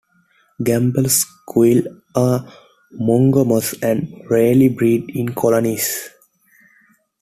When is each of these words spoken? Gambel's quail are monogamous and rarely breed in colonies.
Gambel's 0.63 1.23
quail 1.45 1.83
are 2.15 2.51
monogamous 2.91 3.73
and 3.83 4.11
rarely 4.31 4.67
breed 4.67 5.11
in 5.15 5.35
colonies. 5.35 6.09